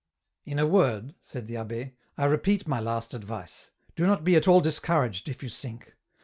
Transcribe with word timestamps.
"In 0.45 0.57
a 0.57 0.65
word," 0.65 1.13
said 1.21 1.45
the 1.45 1.57
abbe, 1.57 1.93
"I 2.17 2.25
repeat 2.25 2.67
my 2.67 2.79
last 2.79 3.13
advice: 3.13 3.69
do 3.95 4.07
not 4.07 4.23
be 4.23 4.35
at 4.35 4.47
all 4.47 4.59
discouraged 4.59 5.29
if 5.29 5.43
you 5.43 5.49
sink. 5.49 5.93